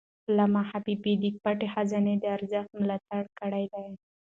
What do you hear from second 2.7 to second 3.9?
ملاتړ کړی دی.